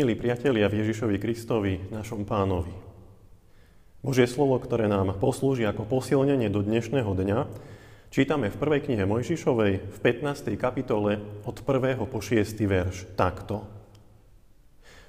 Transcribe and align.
Milí 0.00 0.16
priatelia 0.16 0.64
v 0.72 0.80
Ježišovi 0.80 1.20
Kristovi, 1.20 1.76
našom 1.92 2.24
pánovi. 2.24 2.72
Božie 4.00 4.24
slovo, 4.24 4.56
ktoré 4.56 4.88
nám 4.88 5.20
poslúži 5.20 5.68
ako 5.68 5.84
posilnenie 5.84 6.48
do 6.48 6.64
dnešného 6.64 7.12
dňa, 7.12 7.44
čítame 8.08 8.48
v 8.48 8.56
prvej 8.56 8.80
knihe 8.88 9.04
Mojžišovej 9.04 9.72
v 9.92 9.98
15. 10.00 10.56
kapitole 10.56 11.20
od 11.44 11.52
1. 11.52 12.00
po 12.08 12.16
6. 12.16 12.32
verš 12.64 13.12
takto. 13.12 13.68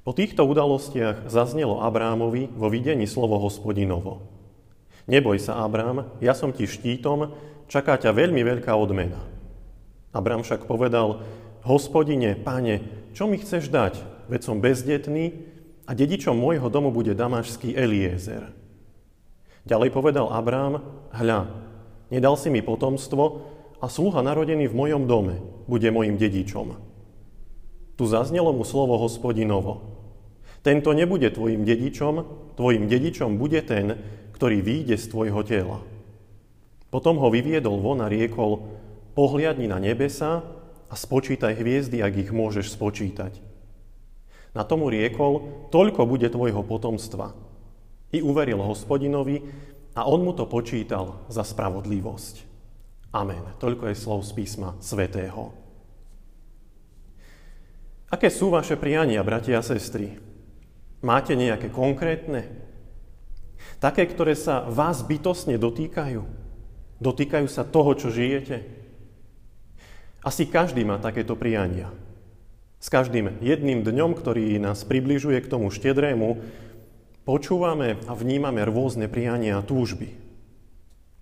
Po 0.04 0.12
týchto 0.12 0.44
udalostiach 0.44 1.32
zaznelo 1.32 1.80
Abrámovi 1.80 2.52
vo 2.52 2.68
videní 2.68 3.08
slovo 3.08 3.40
hospodinovo. 3.40 4.28
Neboj 5.08 5.40
sa, 5.40 5.64
Abrám, 5.64 6.20
ja 6.20 6.36
som 6.36 6.52
ti 6.52 6.68
štítom, 6.68 7.32
čaká 7.72 7.96
ťa 7.96 8.12
veľmi 8.12 8.44
veľká 8.44 8.76
odmena. 8.76 9.24
Abrám 10.12 10.44
však 10.44 10.68
povedal, 10.68 11.24
hospodine, 11.64 12.36
pane, 12.36 12.84
čo 13.16 13.32
mi 13.32 13.40
chceš 13.40 13.72
dať? 13.72 14.11
Veď 14.32 14.42
som 14.48 14.64
bezdetný 14.64 15.44
a 15.84 15.92
dedičom 15.92 16.40
môjho 16.40 16.72
domu 16.72 16.96
bude 16.96 17.12
damašský 17.12 17.76
Eliezer. 17.76 18.56
Ďalej 19.68 19.92
povedal 19.92 20.32
Abrám, 20.32 20.80
hľa, 21.12 21.52
nedal 22.08 22.40
si 22.40 22.48
mi 22.48 22.64
potomstvo 22.64 23.44
a 23.84 23.92
sluha 23.92 24.24
narodený 24.24 24.72
v 24.72 24.78
mojom 24.78 25.04
dome 25.04 25.36
bude 25.68 25.92
mojim 25.92 26.16
dedičom. 26.16 26.80
Tu 28.00 28.04
zaznelo 28.08 28.56
mu 28.56 28.64
slovo 28.64 28.96
hospodinovo. 28.96 30.00
Tento 30.64 30.96
nebude 30.96 31.28
tvojim 31.28 31.68
dedičom, 31.68 32.24
tvojim 32.56 32.88
dedičom 32.88 33.36
bude 33.36 33.60
ten, 33.68 34.00
ktorý 34.32 34.64
výjde 34.64 34.96
z 34.96 35.06
tvojho 35.12 35.42
tela. 35.44 35.84
Potom 36.88 37.20
ho 37.20 37.28
vyviedol 37.28 37.84
von 37.84 38.00
a 38.02 38.08
riekol, 38.08 38.80
pohliadni 39.12 39.68
na 39.68 39.78
nebesa 39.78 40.42
a 40.88 40.94
spočítaj 40.96 41.60
hviezdy, 41.60 42.00
ak 42.00 42.14
ich 42.16 42.32
môžeš 42.32 42.74
spočítať. 42.74 43.51
Na 44.52 44.68
tomu 44.68 44.92
riekol, 44.92 45.68
toľko 45.72 46.04
bude 46.04 46.28
tvojho 46.28 46.64
potomstva. 46.68 47.32
I 48.12 48.20
uveril 48.20 48.60
hospodinovi 48.60 49.40
a 49.96 50.04
on 50.08 50.28
mu 50.28 50.36
to 50.36 50.44
počítal 50.48 51.24
za 51.32 51.48
spravodlivosť. 51.48 52.36
Amen. 53.16 53.44
Toľko 53.60 53.92
je 53.92 53.96
slov 53.96 54.28
z 54.28 54.32
písma 54.36 54.76
svätého. 54.84 55.56
Aké 58.12 58.28
sú 58.28 58.52
vaše 58.52 58.76
priania, 58.76 59.24
bratia 59.24 59.60
a 59.60 59.64
sestry? 59.64 60.20
Máte 61.00 61.32
nejaké 61.32 61.72
konkrétne? 61.72 62.52
Také, 63.80 64.04
ktoré 64.04 64.36
sa 64.36 64.68
vás 64.68 65.00
bytosne 65.08 65.56
dotýkajú? 65.56 66.22
Dotýkajú 67.00 67.48
sa 67.48 67.64
toho, 67.64 67.96
čo 67.96 68.12
žijete? 68.12 68.68
Asi 70.22 70.46
každý 70.46 70.86
má 70.86 71.02
takéto 71.02 71.34
priania. 71.34 71.90
S 72.82 72.90
každým 72.90 73.38
jedným 73.46 73.86
dňom, 73.86 74.18
ktorý 74.18 74.58
nás 74.58 74.82
približuje 74.90 75.38
k 75.46 75.52
tomu 75.54 75.70
štedrému, 75.70 76.42
počúvame 77.30 78.02
a 78.10 78.18
vnímame 78.18 78.66
rôzne 78.66 79.06
priania 79.06 79.62
a 79.62 79.66
túžby. 79.66 80.18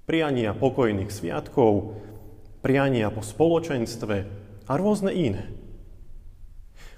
Priania 0.08 0.56
pokojných 0.56 1.12
sviatkov, 1.12 2.00
priania 2.64 3.12
po 3.12 3.20
spoločenstve 3.20 4.16
a 4.66 4.72
rôzne 4.80 5.12
iné. 5.12 5.52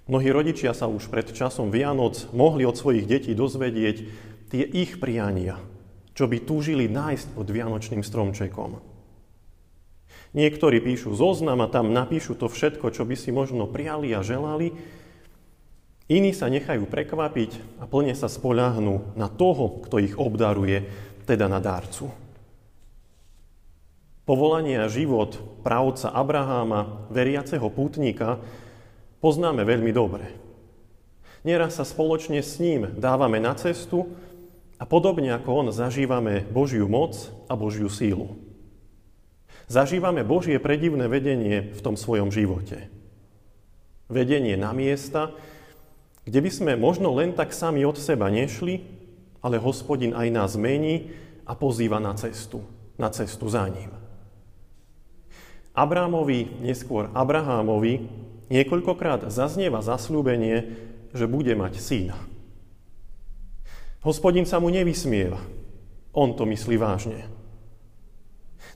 Mnohí 0.06 0.30
rodičia 0.30 0.78
sa 0.78 0.86
už 0.86 1.10
pred 1.10 1.34
časom 1.34 1.74
Vianoc 1.74 2.30
mohli 2.30 2.62
od 2.62 2.78
svojich 2.78 3.10
detí 3.10 3.34
dozvedieť 3.34 3.98
tie 4.54 4.62
ich 4.62 5.02
priania, 5.02 5.58
čo 6.14 6.30
by 6.30 6.38
túžili 6.38 6.86
nájsť 6.86 7.34
pod 7.34 7.50
Vianočným 7.50 8.06
stromčekom. 8.06 8.91
Niektorí 10.32 10.80
píšu 10.80 11.12
zoznam 11.12 11.60
a 11.60 11.68
tam 11.68 11.92
napíšu 11.92 12.40
to 12.40 12.48
všetko, 12.48 12.96
čo 12.96 13.04
by 13.04 13.16
si 13.20 13.36
možno 13.36 13.68
prijali 13.68 14.16
a 14.16 14.24
želali. 14.24 14.72
Iní 16.08 16.32
sa 16.32 16.48
nechajú 16.48 16.88
prekvapiť 16.88 17.84
a 17.84 17.88
plne 17.88 18.16
sa 18.16 18.32
spoľahnú 18.32 19.16
na 19.20 19.28
toho, 19.28 19.84
kto 19.88 20.00
ich 20.00 20.16
obdaruje, 20.16 20.88
teda 21.28 21.52
na 21.52 21.60
dárcu. 21.60 22.12
Povolanie 24.24 24.80
a 24.80 24.88
život 24.88 25.36
právca 25.68 26.08
Abraháma, 26.16 27.12
veriaceho 27.12 27.68
pútnika, 27.68 28.40
poznáme 29.20 29.68
veľmi 29.68 29.92
dobre. 29.92 30.32
Nieraz 31.44 31.76
sa 31.76 31.84
spoločne 31.84 32.40
s 32.40 32.56
ním 32.62 32.88
dávame 32.96 33.44
na 33.44 33.52
cestu 33.60 34.16
a 34.80 34.88
podobne 34.88 35.36
ako 35.36 35.50
on 35.52 35.68
zažívame 35.76 36.48
Božiu 36.48 36.88
moc 36.88 37.18
a 37.52 37.60
Božiu 37.60 37.92
sílu 37.92 38.51
zažívame 39.72 40.28
Božie 40.28 40.60
predivné 40.60 41.08
vedenie 41.08 41.72
v 41.72 41.80
tom 41.80 41.96
svojom 41.96 42.28
živote. 42.28 42.92
Vedenie 44.12 44.60
na 44.60 44.76
miesta, 44.76 45.32
kde 46.28 46.44
by 46.44 46.52
sme 46.52 46.72
možno 46.76 47.16
len 47.16 47.32
tak 47.32 47.56
sami 47.56 47.88
od 47.88 47.96
seba 47.96 48.28
nešli, 48.28 48.84
ale 49.40 49.56
hospodin 49.64 50.12
aj 50.12 50.28
nás 50.28 50.52
mení 50.60 51.16
a 51.48 51.56
pozýva 51.56 52.04
na 52.04 52.12
cestu, 52.20 52.68
na 53.00 53.08
cestu 53.08 53.48
za 53.48 53.64
ním. 53.72 53.90
Abrámovi, 55.72 56.60
neskôr 56.60 57.08
Abrahámovi, 57.16 58.12
niekoľkokrát 58.52 59.32
zaznieva 59.32 59.80
zasľúbenie, 59.80 60.68
že 61.16 61.26
bude 61.32 61.56
mať 61.56 61.80
syna. 61.80 62.20
Hospodin 64.04 64.44
sa 64.44 64.60
mu 64.60 64.68
nevysmieva. 64.68 65.40
On 66.12 66.36
to 66.36 66.44
myslí 66.44 66.76
vážne. 66.76 67.24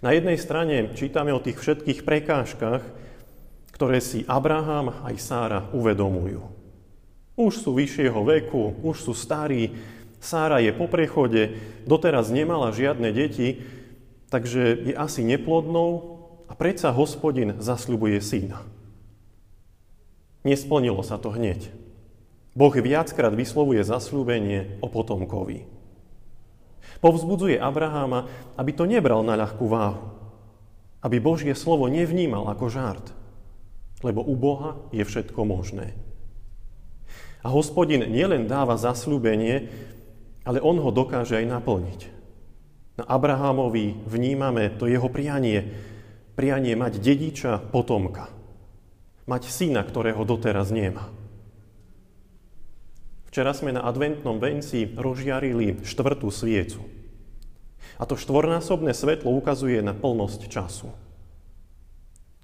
Na 0.06 0.14
jednej 0.14 0.38
strane 0.38 0.94
čítame 0.94 1.34
o 1.34 1.42
tých 1.42 1.58
všetkých 1.58 2.06
prekážkach, 2.06 2.86
ktoré 3.74 3.98
si 3.98 4.22
Abraham 4.30 4.94
aj 5.02 5.18
Sára 5.18 5.66
uvedomujú. 5.74 6.46
Už 7.34 7.66
sú 7.66 7.74
vyššieho 7.74 8.22
veku, 8.22 8.86
už 8.86 9.02
sú 9.02 9.18
starí, 9.18 9.74
Sára 10.22 10.62
je 10.62 10.70
po 10.78 10.86
prechode, 10.86 11.58
doteraz 11.90 12.30
nemala 12.30 12.70
žiadne 12.70 13.10
deti, 13.10 13.66
takže 14.30 14.94
je 14.94 14.94
asi 14.94 15.26
neplodnou 15.26 16.22
a 16.46 16.54
predsa 16.54 16.94
hospodin 16.94 17.58
zasľubuje 17.58 18.22
syna. 18.22 18.62
Nesplnilo 20.46 21.02
sa 21.02 21.18
to 21.18 21.34
hneď. 21.34 21.74
Boh 22.54 22.78
viackrát 22.78 23.34
vyslovuje 23.34 23.82
zasľúbenie 23.82 24.78
o 24.86 24.88
potomkovi. 24.88 25.75
Povzbudzuje 27.06 27.62
Abraháma, 27.62 28.26
aby 28.58 28.74
to 28.74 28.90
nebral 28.90 29.22
na 29.22 29.38
ľahkú 29.38 29.70
váhu. 29.70 30.10
Aby 31.06 31.22
Božie 31.22 31.54
slovo 31.54 31.86
nevnímal 31.86 32.50
ako 32.50 32.66
žart. 32.66 33.14
Lebo 34.02 34.26
u 34.26 34.34
Boha 34.34 34.82
je 34.90 35.06
všetko 35.06 35.46
možné. 35.46 35.94
A 37.46 37.54
hospodin 37.54 38.10
nielen 38.10 38.50
dáva 38.50 38.74
zasľúbenie, 38.74 39.70
ale 40.50 40.58
on 40.66 40.82
ho 40.82 40.90
dokáže 40.90 41.38
aj 41.38 41.46
naplniť. 41.46 42.02
Na 42.98 43.06
Abrahámovi 43.06 44.02
vnímame 44.10 44.74
to 44.74 44.90
jeho 44.90 45.06
prianie, 45.06 45.78
prianie 46.34 46.74
mať 46.74 46.98
dediča, 46.98 47.62
potomka. 47.70 48.34
Mať 49.30 49.46
syna, 49.54 49.86
ktorého 49.86 50.26
doteraz 50.26 50.74
nemá. 50.74 51.14
Včera 53.30 53.54
sme 53.54 53.78
na 53.78 53.86
adventnom 53.86 54.42
venci 54.42 54.90
rozžiarili 54.98 55.86
štvrtú 55.86 56.34
sviecu. 56.34 56.95
A 57.98 58.04
to 58.04 58.20
štvornásobné 58.20 58.92
svetlo 58.92 59.32
ukazuje 59.34 59.80
na 59.80 59.96
plnosť 59.96 60.52
času. 60.52 60.90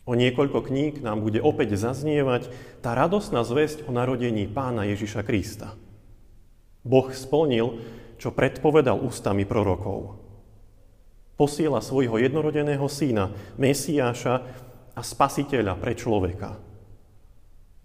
O 0.06 0.18
niekoľko 0.18 0.66
kníh 0.66 1.00
nám 1.06 1.22
bude 1.22 1.40
opäť 1.40 1.78
zaznievať 1.78 2.50
tá 2.81 2.97
radosná 2.97 3.46
zväzť 3.46 3.85
o 3.85 3.94
narodení 3.94 4.50
pána 4.50 4.90
Ježiša 4.90 5.22
Krista. 5.22 5.78
Boh 6.82 7.14
splnil, 7.14 7.78
čo 8.17 8.34
predpovedal 8.34 8.97
ústami 8.97 9.46
prorokov. 9.46 10.17
Posiela 11.38 11.82
svojho 11.82 12.17
jednorodeného 12.17 12.85
syna, 12.90 13.29
Mesiáša 13.58 14.35
a 14.97 15.02
spasiteľa 15.02 15.78
pre 15.78 15.94
človeka. 15.94 16.58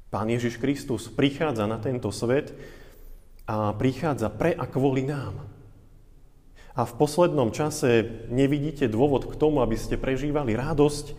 Pán 0.08 0.28
Ježiš 0.32 0.56
Kristus 0.56 1.12
prichádza 1.12 1.68
na 1.68 1.76
tento 1.76 2.08
svet, 2.08 2.56
a 3.46 3.70
prichádza 3.78 4.26
pre 4.26 4.58
a 4.58 4.66
kvôli 4.66 5.06
nám. 5.06 5.45
A 6.76 6.84
v 6.84 6.92
poslednom 7.00 7.56
čase 7.56 8.04
nevidíte 8.28 8.84
dôvod 8.84 9.24
k 9.24 9.34
tomu, 9.40 9.64
aby 9.64 9.80
ste 9.80 9.96
prežívali 9.96 10.52
radosť. 10.52 11.16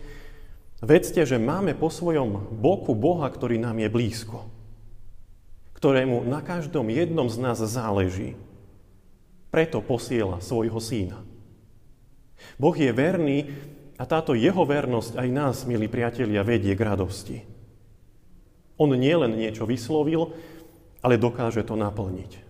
Vedzte, 0.86 1.26
že 1.26 1.42
máme 1.42 1.74
po 1.74 1.90
svojom 1.90 2.54
boku 2.62 2.94
Boha, 2.94 3.26
ktorý 3.26 3.58
nám 3.58 3.82
je 3.82 3.90
blízko. 3.90 4.46
Ktorému 5.74 6.22
na 6.30 6.46
každom 6.46 6.86
jednom 6.86 7.26
z 7.26 7.42
nás 7.42 7.58
záleží. 7.58 8.38
Preto 9.50 9.82
posiela 9.82 10.38
svojho 10.38 10.78
syna. 10.78 11.26
Boh 12.54 12.74
je 12.78 12.94
verný 12.94 13.50
a 13.98 14.06
táto 14.06 14.38
jeho 14.38 14.62
vernosť 14.62 15.18
aj 15.18 15.28
nás, 15.34 15.56
milí 15.66 15.90
priatelia, 15.90 16.46
vedie 16.46 16.78
k 16.78 16.86
radosti. 16.86 17.38
On 18.78 18.86
nielen 18.86 19.34
niečo 19.34 19.66
vyslovil, 19.66 20.30
ale 21.02 21.18
dokáže 21.18 21.66
to 21.66 21.74
naplniť. 21.74 22.47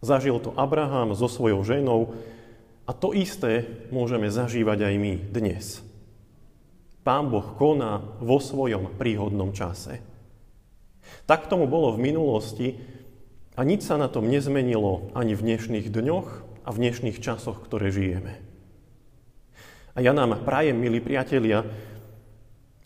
Zažil 0.00 0.40
to 0.40 0.56
Abraham 0.56 1.12
so 1.12 1.28
svojou 1.28 1.60
ženou 1.60 2.16
a 2.88 2.96
to 2.96 3.12
isté 3.12 3.68
môžeme 3.92 4.32
zažívať 4.32 4.88
aj 4.88 4.94
my 4.96 5.14
dnes. 5.28 5.84
Pán 7.04 7.28
Boh 7.28 7.44
koná 7.56 8.00
vo 8.20 8.40
svojom 8.40 8.96
príhodnom 8.96 9.52
čase. 9.52 10.00
Tak 11.28 11.52
tomu 11.52 11.68
bolo 11.68 11.92
v 11.92 12.02
minulosti 12.12 12.80
a 13.56 13.60
nič 13.60 13.84
sa 13.84 14.00
na 14.00 14.08
tom 14.08 14.28
nezmenilo 14.32 15.12
ani 15.12 15.36
v 15.36 15.52
dnešných 15.52 15.92
dňoch 15.92 16.28
a 16.64 16.68
v 16.72 16.80
dnešných 16.80 17.20
časoch, 17.20 17.60
ktoré 17.60 17.92
žijeme. 17.92 18.40
A 19.92 20.00
ja 20.00 20.16
nám 20.16 20.46
prajem, 20.48 20.80
milí 20.80 21.02
priatelia, 21.04 21.66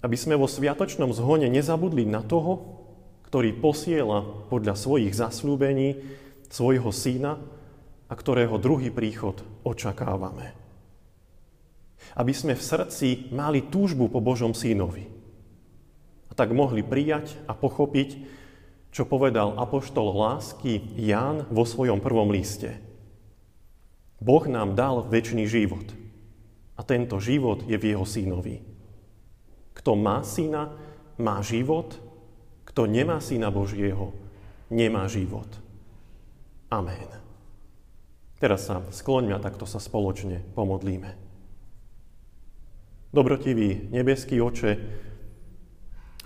aby 0.03 0.17
sme 0.19 0.35
vo 0.35 0.51
sviatočnom 0.51 1.15
zhone 1.15 1.47
nezabudli 1.47 2.03
na 2.09 2.27
toho, 2.27 2.83
ktorý 3.31 3.55
posiela 3.55 4.25
podľa 4.51 4.75
svojich 4.75 5.15
zasľúbení 5.15 6.03
svojho 6.49 6.91
syna 6.91 7.41
a 8.09 8.15
ktorého 8.15 8.61
druhý 8.61 8.93
príchod 8.93 9.41
očakávame. 9.65 10.53
Aby 12.15 12.33
sme 12.37 12.55
v 12.55 12.63
srdci 12.63 13.09
mali 13.33 13.65
túžbu 13.65 14.13
po 14.13 14.21
Božom 14.21 14.53
synovi. 14.53 15.09
A 16.29 16.33
tak 16.37 16.53
mohli 16.53 16.85
prijať 16.85 17.35
a 17.49 17.57
pochopiť, 17.57 18.11
čo 18.95 19.09
povedal 19.09 19.57
apoštol 19.59 20.15
lásky 20.15 20.79
Ján 21.01 21.49
vo 21.51 21.67
svojom 21.67 21.99
prvom 21.99 22.31
liste. 22.31 22.79
Boh 24.23 24.45
nám 24.47 24.79
dal 24.79 25.05
väčší 25.11 25.45
život 25.51 25.85
a 26.79 26.81
tento 26.87 27.19
život 27.19 27.67
je 27.67 27.77
v 27.77 27.95
jeho 27.95 28.07
synovi. 28.07 28.63
Kto 29.75 29.99
má 29.99 30.23
syna, 30.23 30.71
má 31.19 31.43
život, 31.43 31.99
kto 32.67 32.87
nemá 32.87 33.19
syna 33.19 33.51
Božieho, 33.51 34.15
nemá 34.71 35.07
život. 35.11 35.47
Amen. 36.75 37.07
Teraz 38.43 38.67
sa 38.67 38.83
skloňme 38.91 39.39
a 39.39 39.39
takto 39.39 39.63
sa 39.63 39.79
spoločne 39.79 40.43
pomodlíme. 40.59 41.15
Dobrotivý 43.15 43.95
nebeský 43.95 44.43
oče, 44.43 44.73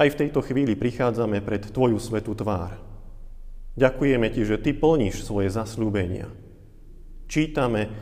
aj 0.01 0.09
v 0.09 0.19
tejto 0.25 0.41
chvíli 0.41 0.73
prichádzame 0.73 1.45
pred 1.45 1.69
Tvoju 1.69 2.01
svetú 2.01 2.33
tvár. 2.33 2.81
Ďakujeme 3.77 4.33
Ti, 4.33 4.43
že 4.49 4.57
Ty 4.57 4.73
plníš 4.81 5.21
svoje 5.21 5.53
zasľúbenia. 5.53 6.33
Čítame 7.29 7.93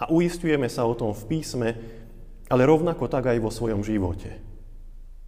a 0.00 0.08
uistujeme 0.08 0.72
sa 0.72 0.88
o 0.88 0.96
tom 0.96 1.12
v 1.12 1.22
písme, 1.28 1.68
ale 2.48 2.64
rovnako 2.64 3.12
tak 3.12 3.28
aj 3.28 3.38
vo 3.44 3.52
svojom 3.52 3.84
živote. 3.84 4.40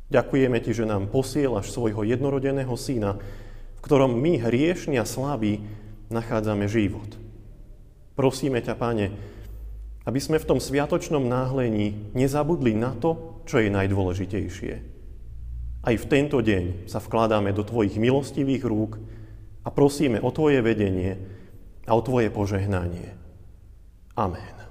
Ďakujeme 0.08 0.56
Ti, 0.56 0.72
že 0.72 0.88
nám 0.88 1.12
posielaš 1.12 1.68
svojho 1.68 2.00
jednorodeného 2.00 2.72
syna, 2.80 3.20
v 3.76 3.80
ktorom 3.84 4.16
my, 4.16 4.40
hriešni 4.40 4.96
a 4.96 5.04
slabí, 5.04 5.60
nachádzame 6.12 6.68
život. 6.68 7.18
Prosíme 8.12 8.60
ťa, 8.60 8.74
Pane, 8.76 9.06
aby 10.04 10.18
sme 10.20 10.38
v 10.38 10.48
tom 10.48 10.58
sviatočnom 10.60 11.24
náhlení 11.24 12.12
nezabudli 12.12 12.74
na 12.76 12.92
to, 12.92 13.42
čo 13.48 13.62
je 13.62 13.70
najdôležitejšie. 13.70 14.72
Aj 15.82 15.94
v 15.98 16.04
tento 16.06 16.38
deň 16.38 16.86
sa 16.86 17.02
vkladáme 17.02 17.50
do 17.50 17.66
Tvojich 17.66 17.98
milostivých 17.98 18.62
rúk 18.62 19.02
a 19.66 19.68
prosíme 19.70 20.22
o 20.22 20.30
Tvoje 20.30 20.62
vedenie 20.62 21.18
a 21.86 21.98
o 21.98 22.00
Tvoje 22.02 22.30
požehnanie. 22.30 23.18
Amen. 24.14 24.62